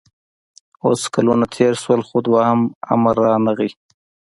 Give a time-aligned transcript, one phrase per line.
[0.85, 2.61] اوس کلونه تېر شول خو دویم
[2.93, 3.71] امر رانغی